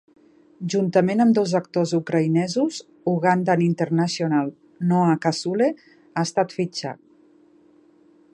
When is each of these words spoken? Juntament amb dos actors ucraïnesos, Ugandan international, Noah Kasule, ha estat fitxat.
Juntament 0.73 1.19
amb 1.25 1.35
dos 1.39 1.51
actors 1.59 1.91
ucraïnesos, 1.97 2.79
Ugandan 3.13 3.63
international, 3.67 4.51
Noah 4.93 5.15
Kasule, 5.27 5.71
ha 6.15 6.27
estat 6.31 6.57
fitxat. 6.59 7.07